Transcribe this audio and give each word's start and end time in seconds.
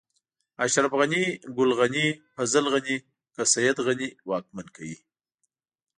اشرف 0.63 0.91
غني، 0.99 1.23
ګل 1.57 1.71
غني، 1.79 2.07
فضل 2.35 2.65
غني، 2.73 2.97
که 3.33 3.43
سيد 3.53 3.77
غني 3.87 4.09
واکمن 4.29 4.67
کوي. 4.75 4.97